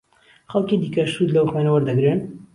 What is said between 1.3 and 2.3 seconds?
لهو خوێنه وهردهگرن.